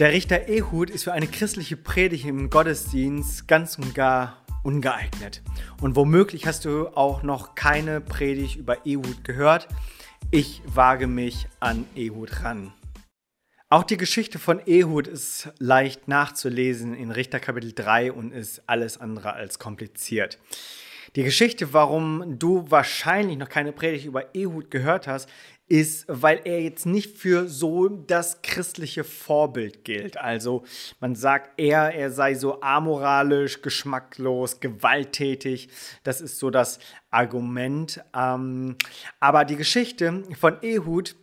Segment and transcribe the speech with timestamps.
[0.00, 5.42] Der Richter Ehud ist für eine christliche Predigt im Gottesdienst ganz und gar ungeeignet.
[5.82, 9.68] Und womöglich hast du auch noch keine Predigt über Ehud gehört.
[10.30, 12.72] Ich wage mich an Ehud ran.
[13.68, 18.96] Auch die Geschichte von Ehud ist leicht nachzulesen in Richter Kapitel 3 und ist alles
[18.96, 20.38] andere als kompliziert.
[21.14, 25.28] Die Geschichte, warum du wahrscheinlich noch keine Predigt über Ehud gehört hast,
[25.70, 30.18] ist, weil er jetzt nicht für so das christliche Vorbild gilt.
[30.18, 30.64] Also
[30.98, 35.68] man sagt er, er sei so amoralisch, geschmacklos, gewalttätig.
[36.02, 36.80] Das ist so das
[37.10, 38.02] Argument.
[38.14, 38.76] Ähm,
[39.20, 41.14] aber die Geschichte von Ehud,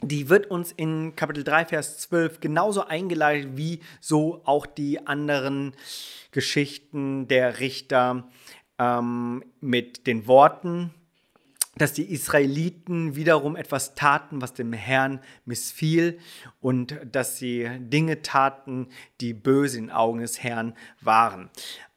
[0.00, 5.74] die wird uns in Kapitel 3, Vers 12 genauso eingeleitet wie so auch die anderen
[6.30, 8.28] Geschichten der Richter
[8.78, 10.94] ähm, mit den Worten,
[11.76, 16.18] dass die Israeliten wiederum etwas taten, was dem Herrn missfiel
[16.60, 18.88] und dass sie Dinge taten,
[19.20, 21.50] die böse in Augen des Herrn waren.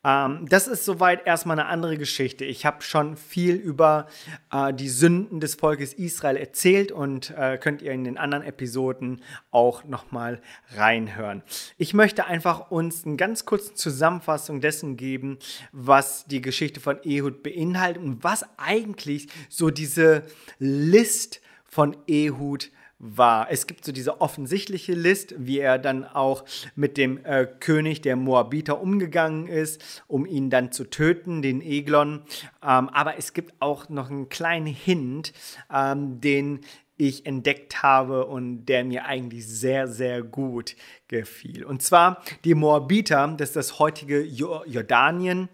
[0.08, 2.46] Ähm, das ist soweit erstmal eine andere Geschichte.
[2.46, 4.08] Ich habe schon viel über
[4.54, 9.22] äh, die Sünden des Volkes Israel erzählt und äh, könnt ihr in den anderen Episoden
[9.52, 10.42] auch nochmal
[10.76, 11.44] reinhören.
[11.78, 15.40] Ich möchte einfach uns eine ganz kurze Zusammenfassung dessen geben,
[15.74, 20.24] was die Geschichte von Ehud beinhaltet und was eigentlich so diese
[20.58, 23.52] List von Ehud war.
[23.52, 26.46] Es gibt so diese offensichtliche List, wie er dann auch
[26.76, 32.24] mit dem äh, König der Moabiter umgegangen ist, um ihn dann zu töten, den Eglon.
[32.64, 35.34] Ähm, aber es gibt auch noch einen kleinen Hint,
[35.74, 36.62] ähm, den
[36.98, 40.76] ich entdeckt habe und der mir eigentlich sehr, sehr gut
[41.08, 41.64] gefiel.
[41.64, 45.48] Und zwar die Moabiter, das ist das heutige Jordanien äh,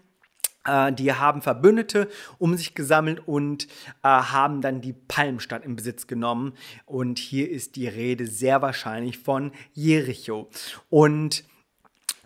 [0.92, 3.66] die haben Verbündete um sich gesammelt und
[4.02, 6.54] äh, haben dann die Palmstadt in Besitz genommen.
[6.86, 10.48] Und hier ist die Rede sehr wahrscheinlich von Jericho.
[10.90, 11.44] Und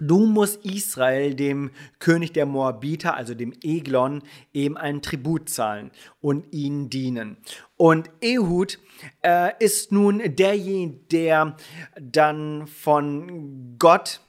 [0.01, 4.23] Du musst Israel, dem König der Moabiter, also dem Eglon,
[4.53, 5.91] eben einen Tribut zahlen
[6.21, 7.37] und ihnen dienen.
[7.77, 8.79] Und Ehud
[9.23, 11.57] äh, ist nun derjenige, der
[12.01, 14.21] dann von Gott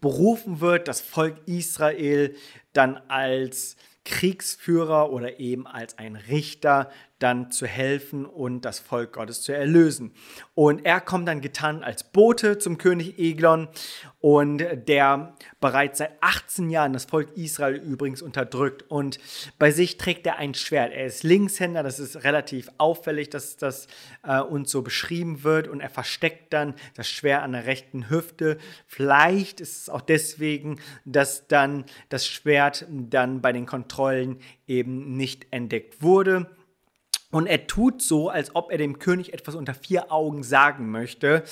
[0.00, 2.34] berufen wird, das Volk Israel
[2.72, 6.90] dann als Kriegsführer oder eben als ein Richter
[7.20, 10.12] dann zu helfen und das Volk Gottes zu erlösen.
[10.54, 13.68] Und er kommt dann getan als Bote zum König Eglon
[14.20, 18.84] und der bereits seit 18 Jahren das Volk Israel übrigens unterdrückt.
[18.90, 19.18] Und
[19.58, 20.92] bei sich trägt er ein Schwert.
[20.92, 23.86] Er ist Linkshänder, das ist relativ auffällig, dass das
[24.22, 25.68] äh, uns so beschrieben wird.
[25.68, 28.58] Und er versteckt dann das Schwert an der rechten Hüfte.
[28.86, 35.46] Vielleicht ist es auch deswegen, dass dann das Schwert dann bei den Kontrollen eben nicht
[35.50, 36.50] entdeckt wurde.
[37.30, 41.44] Und er tut so, als ob er dem König etwas unter vier Augen sagen möchte.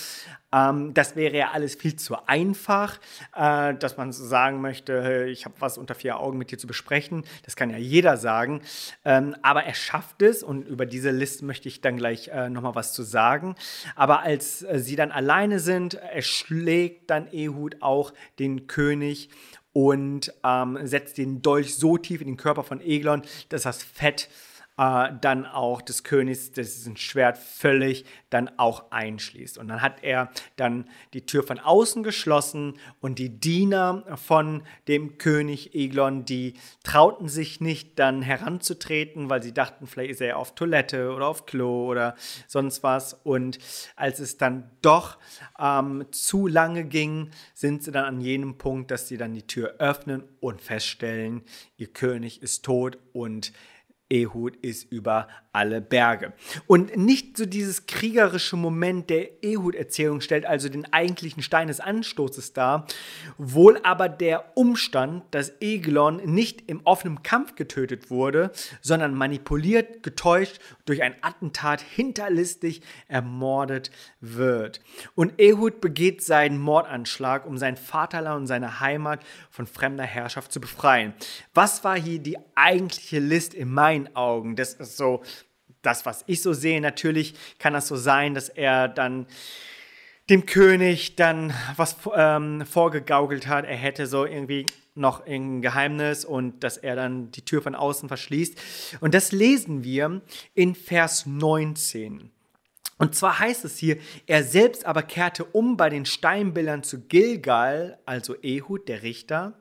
[0.53, 2.99] Ähm, das wäre ja alles viel zu einfach,
[3.37, 6.67] äh, dass man so sagen möchte, ich habe was unter vier Augen mit dir zu
[6.67, 7.25] besprechen.
[7.44, 8.62] Das kann ja jeder sagen.
[9.05, 12.75] Ähm, aber er schafft es und über diese Liste möchte ich dann gleich äh, nochmal
[12.75, 13.55] was zu sagen.
[13.94, 19.31] Aber als äh, sie dann alleine sind, erschlägt dann Ehud auch den König
[19.72, 24.28] und ähm, setzt den Dolch so tief in den Körper von Eglon, dass das Fett
[24.78, 29.59] äh, dann auch des Königs dessen Schwert völlig dann auch einschließt.
[29.59, 35.19] Und dann hat er dann die Tür von außen geschlossen und die Diener von dem
[35.19, 40.55] König Eglon, die trauten sich nicht dann heranzutreten, weil sie dachten, vielleicht ist er auf
[40.55, 42.15] Toilette oder auf Klo oder
[42.47, 43.15] sonst was.
[43.15, 43.59] Und
[43.97, 45.19] als es dann doch
[45.59, 49.75] ähm, zu lange ging, sind sie dann an jenem Punkt, dass sie dann die Tür
[49.78, 51.43] öffnen und feststellen,
[51.77, 53.53] ihr König ist tot und
[54.10, 56.32] Ehud ist über alle Berge.
[56.66, 62.52] Und nicht so dieses kriegerische Moment der Ehud-Erzählung stellt also den eigentlichen Stein des Anstoßes
[62.52, 62.86] dar,
[63.38, 70.60] wohl aber der Umstand, dass Eglon nicht im offenen Kampf getötet wurde, sondern manipuliert, getäuscht,
[70.84, 73.90] durch ein Attentat hinterlistig ermordet
[74.20, 74.80] wird.
[75.14, 80.61] Und Ehud begeht seinen Mordanschlag, um sein Vaterland und seine Heimat von fremder Herrschaft zu
[80.61, 81.14] befreien.
[81.52, 83.69] Was war hier die eigentliche List in
[83.99, 84.56] meinen Augen?
[84.56, 85.23] Das ist so
[85.83, 86.81] das, was ich so sehe.
[86.81, 89.27] Natürlich kann das so sein, dass er dann
[90.31, 93.65] dem König dann was ähm, vorgegaukelt hat.
[93.65, 98.09] Er hätte so irgendwie noch ein Geheimnis und dass er dann die Tür von außen
[98.09, 98.59] verschließt.
[99.00, 100.21] Und das lesen wir
[100.55, 102.31] in Vers 19.
[102.99, 103.97] Und zwar heißt es hier,
[104.27, 109.55] er selbst aber kehrte um bei den Steinbildern zu Gilgal, also Ehud, der Richter,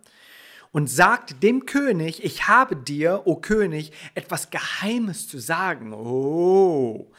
[0.71, 5.93] und sagte dem König, ich habe dir, o König, etwas Geheimes zu sagen.
[5.93, 7.11] Oh,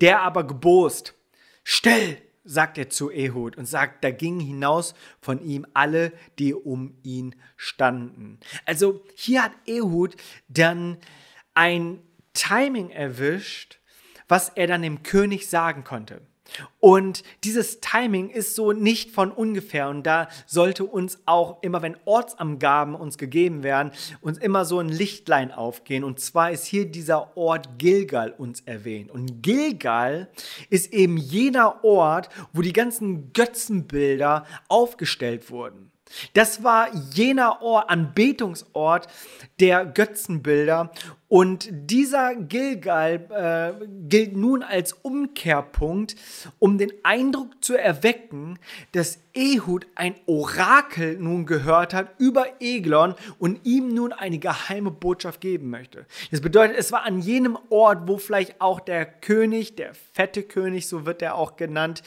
[0.00, 1.14] der aber gebost,
[1.62, 6.96] still, sagt er zu Ehud und sagt, da gingen hinaus von ihm alle, die um
[7.02, 8.38] ihn standen.
[8.64, 10.16] Also hier hat Ehud
[10.48, 10.98] dann
[11.54, 12.02] ein
[12.34, 13.80] Timing erwischt,
[14.28, 16.20] was er dann dem König sagen konnte.
[16.80, 21.96] Und dieses Timing ist so nicht von ungefähr und da sollte uns auch immer, wenn
[22.04, 26.04] Ortsangaben uns gegeben werden, uns immer so ein Lichtlein aufgehen.
[26.04, 29.10] Und zwar ist hier dieser Ort Gilgal uns erwähnt.
[29.10, 30.28] Und Gilgal
[30.70, 35.90] ist eben jener Ort, wo die ganzen Götzenbilder aufgestellt wurden.
[36.34, 39.08] Das war jener Ort, Anbetungsort
[39.58, 40.92] der Götzenbilder
[41.28, 46.14] und dieser Gilgal äh, gilt nun als Umkehrpunkt,
[46.60, 48.58] um den Eindruck zu erwecken,
[48.92, 55.40] dass Ehud ein Orakel nun gehört hat über Eglon und ihm nun eine geheime Botschaft
[55.40, 56.06] geben möchte.
[56.30, 60.86] Das bedeutet, es war an jenem Ort, wo vielleicht auch der König, der fette König,
[60.86, 62.04] so wird er auch genannt,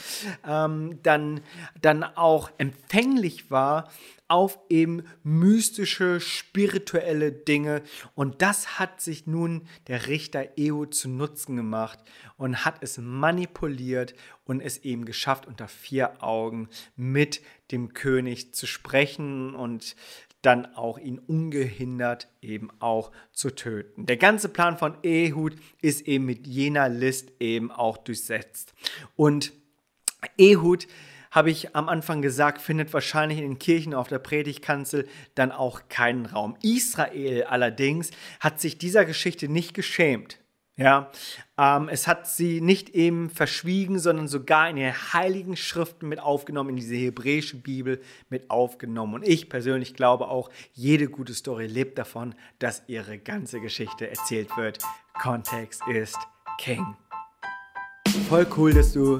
[0.48, 1.42] ähm, dann,
[1.82, 3.90] dann auch empfänglich war
[4.30, 7.82] auf eben mystische, spirituelle Dinge.
[8.16, 12.00] Und das hat sich nun der Richter Eo zu Nutzen gemacht
[12.38, 14.14] und hat es manipuliert
[14.46, 17.42] und es eben geschafft, unter vier Augen mit
[17.72, 19.96] dem König zu sprechen und
[20.42, 24.06] dann auch ihn ungehindert eben auch zu töten.
[24.06, 28.74] Der ganze Plan von Ehud ist eben mit jener List eben auch durchsetzt.
[29.16, 29.52] Und
[30.38, 30.88] Ehud
[31.32, 35.82] habe ich am Anfang gesagt, findet wahrscheinlich in den Kirchen auf der Predigtkanzel dann auch
[35.90, 36.56] keinen Raum.
[36.62, 40.40] Israel allerdings hat sich dieser Geschichte nicht geschämt.
[40.80, 41.12] Ja,
[41.58, 46.70] ähm, es hat sie nicht eben verschwiegen, sondern sogar in den heiligen Schriften mit aufgenommen,
[46.70, 48.00] in diese hebräische Bibel
[48.30, 49.16] mit aufgenommen.
[49.16, 54.56] Und ich persönlich glaube auch, jede gute Story lebt davon, dass ihre ganze Geschichte erzählt
[54.56, 54.80] wird.
[55.22, 56.18] Kontext ist
[56.60, 56.96] King.
[58.30, 59.20] Voll cool, dass du